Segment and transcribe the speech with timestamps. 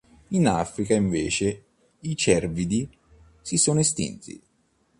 [0.29, 1.63] In Africa invece
[1.99, 2.89] i cervidi
[3.39, 4.41] si sono estinti.